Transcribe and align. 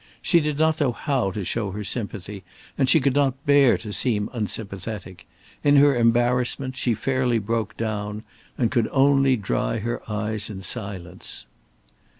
She 0.19 0.39
did 0.39 0.57
not 0.57 0.81
know 0.81 0.91
how 0.93 1.29
to 1.29 1.43
show 1.45 1.69
her 1.69 1.83
sympathy, 1.83 2.43
and 2.75 2.89
she 2.89 2.99
could 2.99 3.13
not 3.13 3.45
bear 3.45 3.77
to 3.77 3.93
seem 3.93 4.31
unsympathetic. 4.33 5.27
In 5.63 5.75
her 5.75 5.95
embarrassment 5.95 6.75
she 6.75 6.95
fairly 6.95 7.37
broke 7.37 7.77
down 7.77 8.23
and 8.57 8.71
could 8.71 8.89
only 8.91 9.35
dry 9.35 9.77
her 9.77 10.01
eyes 10.09 10.49
in 10.49 10.63
silence. 10.63 11.45